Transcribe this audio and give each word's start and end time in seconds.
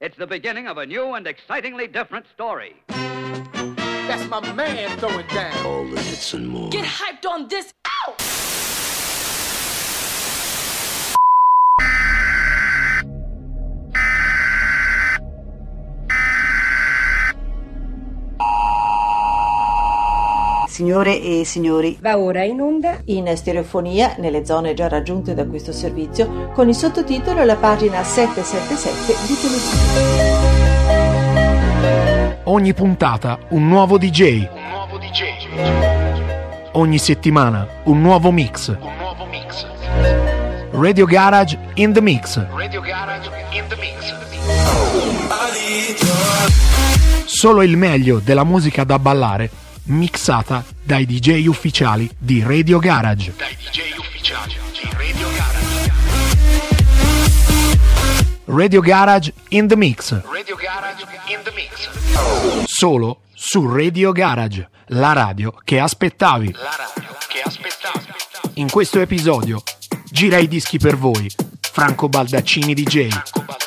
It's 0.00 0.16
the 0.16 0.26
beginning 0.26 0.66
of 0.66 0.78
a 0.78 0.84
new 0.84 1.14
and 1.14 1.24
excitingly 1.24 1.86
different 1.86 2.26
story. 2.34 2.82
That's 2.88 4.28
my 4.28 4.40
man 4.52 4.98
throwing 4.98 5.26
down. 5.28 5.64
All 5.64 5.84
the 5.88 6.00
hits 6.00 6.34
and 6.34 6.48
more. 6.48 6.68
Get 6.70 6.84
hyped 6.84 7.24
on 7.30 7.46
this. 7.46 7.72
Ow! 7.86 8.16
Signore 20.74 21.22
e 21.22 21.44
signori, 21.44 21.96
va 22.00 22.18
ora 22.18 22.42
in 22.42 22.60
onda 22.60 22.98
in 23.04 23.30
stereofonia 23.36 24.16
nelle 24.18 24.44
zone 24.44 24.74
già 24.74 24.88
raggiunte 24.88 25.32
da 25.32 25.46
questo 25.46 25.70
servizio 25.70 26.50
con 26.52 26.68
il 26.68 26.74
sottotitolo 26.74 27.44
La 27.44 27.54
pagina 27.54 28.02
777 28.02 29.14
di 29.24 29.36
Televisione. 29.40 30.42
Ogni 32.46 32.74
puntata 32.74 33.38
un 33.50 33.68
nuovo 33.68 33.98
DJ. 33.98 34.48
Un 34.52 34.68
nuovo 34.68 34.98
DJ. 34.98 35.22
Ogni 36.72 36.98
settimana 36.98 37.68
un 37.84 38.00
nuovo 38.00 38.32
mix. 38.32 38.66
Un 38.66 38.96
nuovo 38.98 39.26
mix. 39.26 39.64
Radio 40.72 41.06
Garage 41.06 41.56
in 41.74 41.92
the 41.92 42.00
mix. 42.00 42.44
Radio 42.52 42.80
Garage 42.80 43.30
in 43.52 43.62
the 43.68 43.76
mix. 43.76 44.12
Solo 47.26 47.62
il 47.62 47.76
meglio 47.76 48.18
della 48.18 48.42
musica 48.42 48.82
da 48.82 48.98
ballare 48.98 49.62
mixata 49.84 50.64
dai 50.82 51.04
DJ 51.04 51.46
ufficiali 51.46 52.08
di 52.16 52.42
Radio 52.42 52.78
Garage. 52.78 53.34
Dai 53.36 53.56
DJ 53.56 53.98
ufficiali 53.98 54.54
di 54.72 54.88
Radio 54.96 55.28
Garage. 55.30 55.92
Radio 58.46 58.80
Garage 58.80 59.32
in 59.48 59.68
the 59.68 59.76
Mix. 59.76 60.12
Radio 60.30 60.56
Garage 60.56 61.04
in 61.26 61.40
the 61.42 61.52
Mix. 61.54 62.64
Solo 62.66 63.22
su 63.34 63.66
Radio 63.70 64.12
Garage, 64.12 64.68
la 64.86 65.12
radio 65.12 65.54
che 65.64 65.78
aspettavi. 65.80 66.52
La 66.52 66.76
radio 66.76 67.16
che 67.28 67.42
aspettavi. 67.42 68.06
In 68.54 68.70
questo 68.70 69.00
episodio 69.00 69.62
gira 70.10 70.38
i 70.38 70.48
dischi 70.48 70.78
per 70.78 70.96
voi. 70.96 71.30
Franco 71.60 72.08
Baldaccini 72.08 72.72
DJ. 72.72 73.08
Franco 73.08 73.42
Baldaccini. 73.42 73.63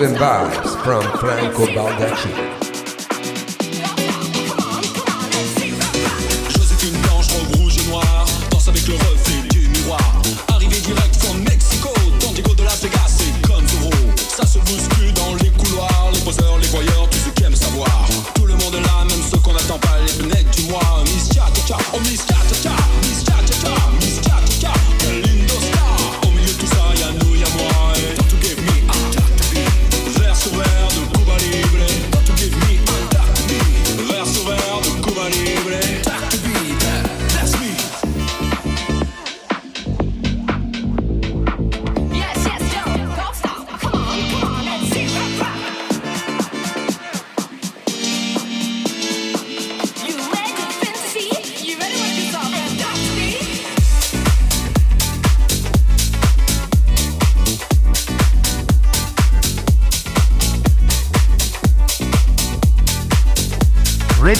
been 0.00 0.14
that. 0.14 0.39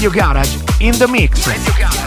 Radio 0.00 0.18
Garage 0.18 0.56
in 0.80 0.92
the 0.98 1.06
mix. 1.06 1.99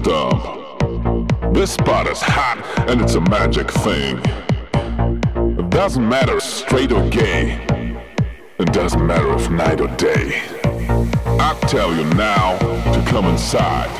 This 0.00 1.72
spot 1.72 2.06
is 2.06 2.20
hot 2.20 2.64
and 2.88 3.00
it's 3.00 3.14
a 3.14 3.20
magic 3.20 3.68
thing. 3.68 4.18
It 5.58 5.70
doesn't 5.70 6.08
matter 6.08 6.38
straight 6.38 6.92
or 6.92 7.08
gay. 7.10 7.58
It 8.60 8.72
doesn't 8.72 9.04
matter 9.04 9.34
if 9.34 9.50
night 9.50 9.80
or 9.80 9.88
day. 9.96 10.40
I 11.40 11.58
tell 11.62 11.92
you 11.92 12.04
now 12.14 12.58
to 12.92 13.04
come 13.10 13.24
inside. 13.24 13.90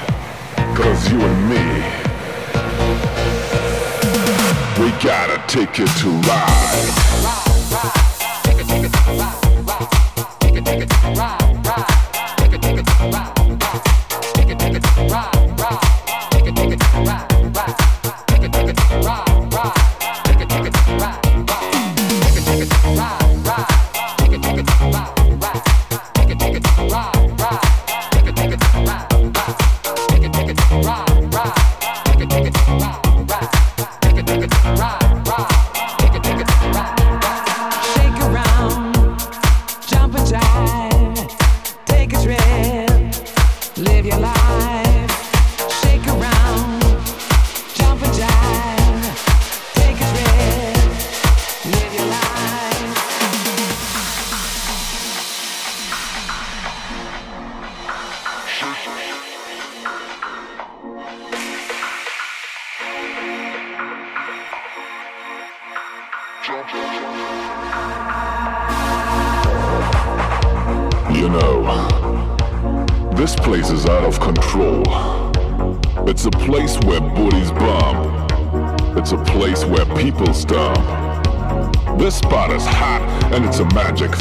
Cause 0.77 1.11
you 1.11 1.21
and 1.21 1.49
me, 1.51 1.65
we 4.81 4.91
got 5.03 5.31
a 5.31 5.43
ticket 5.49 5.89
to 5.99 6.11
ride. 6.29 6.89
Ride, 7.25 7.73
ride, 7.73 7.99
ride. 9.03 9.27
Ride, 9.67 10.93
ride. 11.13 11.19
Ride. 11.19 11.48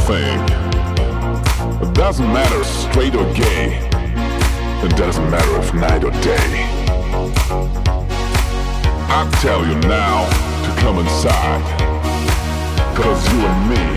thing. 0.07 0.39
It 1.83 1.93
doesn't 1.93 2.31
matter 2.31 2.63
straight 2.63 3.13
or 3.13 3.25
gay. 3.33 3.77
It 4.85 4.95
doesn't 4.95 5.29
matter 5.29 5.59
if 5.59 5.73
night 5.73 6.05
or 6.05 6.11
day. 6.21 6.49
I 9.19 9.29
tell 9.41 9.67
you 9.67 9.75
now 9.81 10.23
to 10.63 10.81
come 10.81 10.99
inside. 10.99 11.61
Cause 12.95 13.21
you 13.33 13.39
and 13.39 13.69
me 13.69 13.96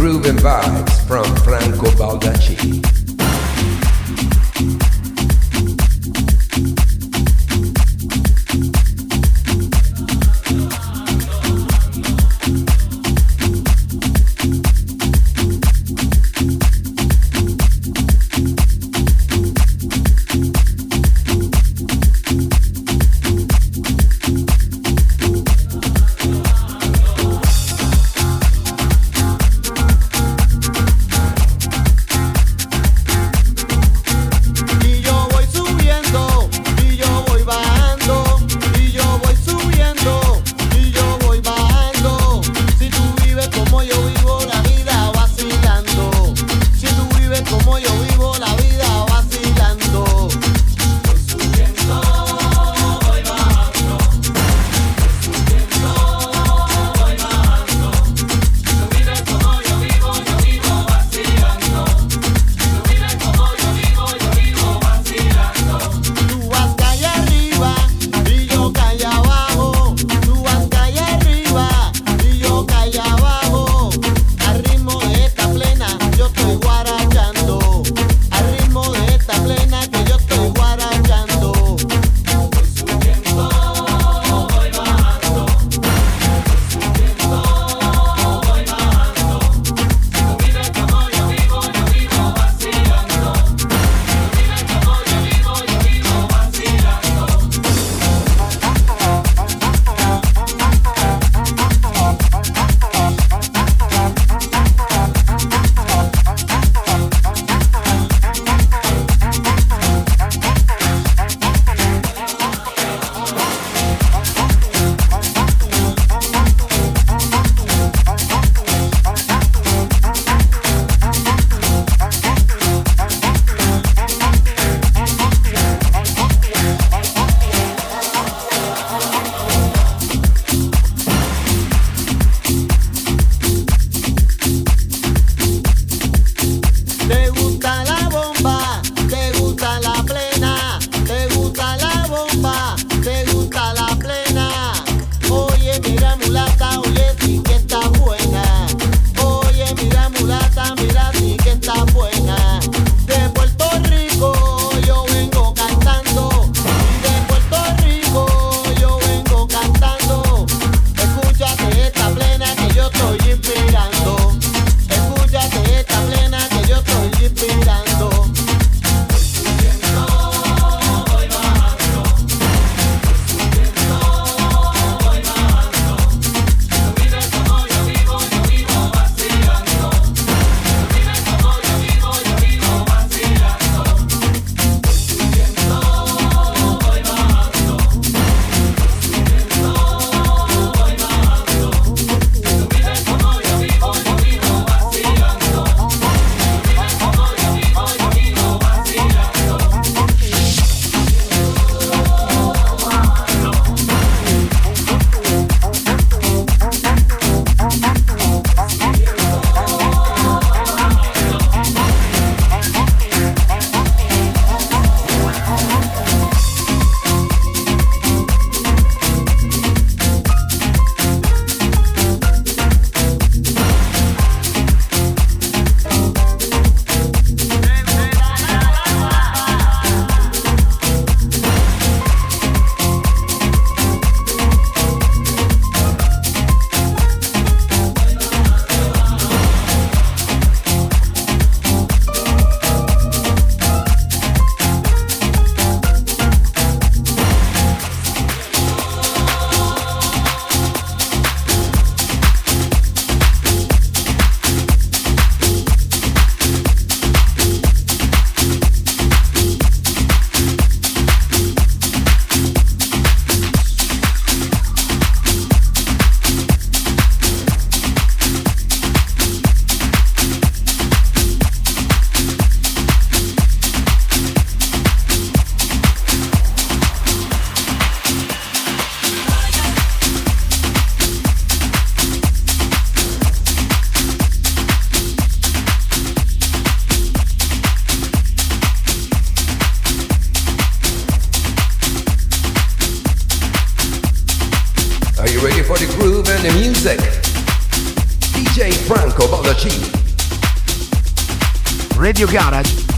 Groove 0.00 0.24
and 0.24 0.38
vibes 0.38 1.06
from 1.06 1.24
Franco 1.44 1.90
Baldacci. 1.90 2.99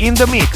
In 0.03 0.15
the 0.15 0.27
mix. 0.27 0.52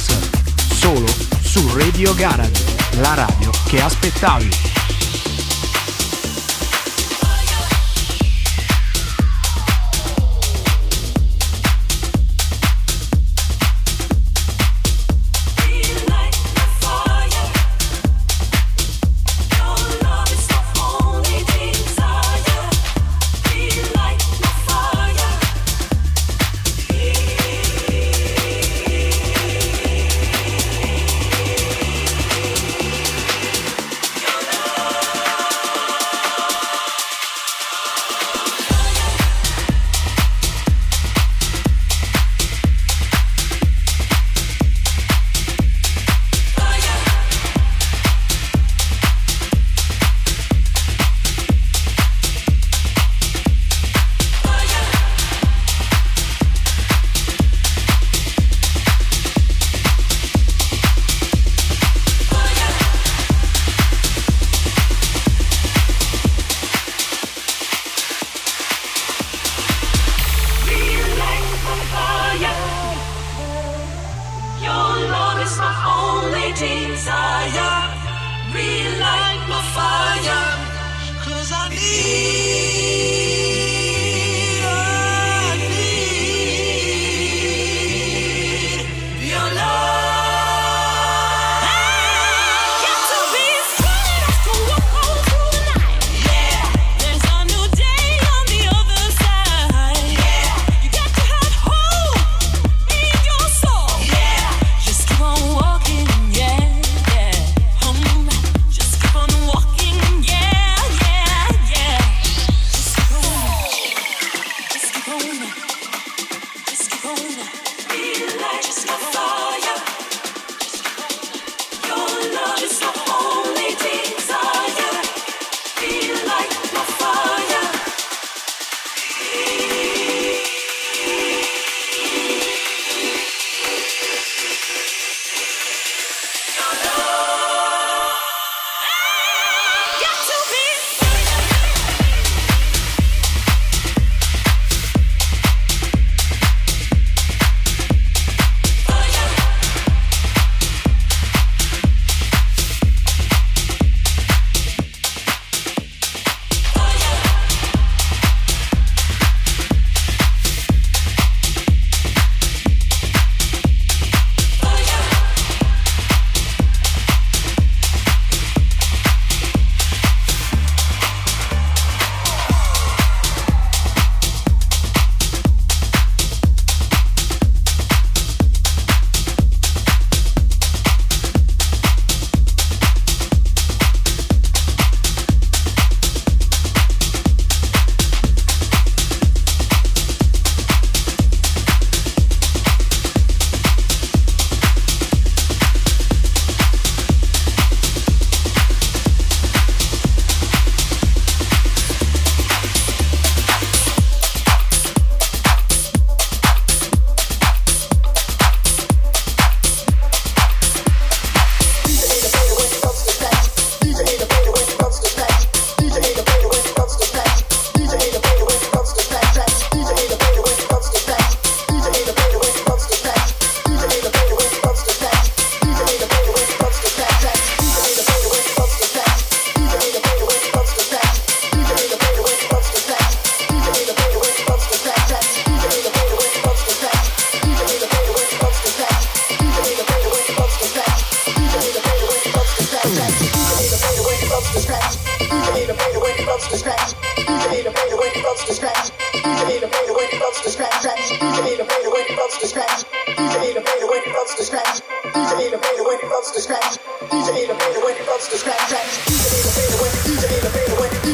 to 256.37 256.43
scratch. 256.43 256.77
DJ 257.09 257.45
in 257.45 257.57
when 257.83 257.97
it 257.97 258.05
comes 258.05 258.29
to 258.29 258.37
scratch. 258.37 258.69
DJ 259.09 259.25
in 259.41 259.73
the 259.73 259.77
when 259.81 259.91
DJ 260.05 260.37
in 260.37 260.45
the 260.45 260.51
bed 260.51 260.79
when 260.79 261.06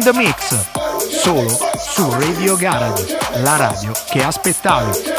in 0.00 0.12
the 0.12 0.12
Mix, 0.18 0.56
solo 1.22 1.58
su 1.78 2.10
Radio 2.12 2.56
Garage, 2.56 3.18
la 3.42 3.56
radio 3.56 3.92
che 4.06 4.22
aspettavi. 4.22 5.18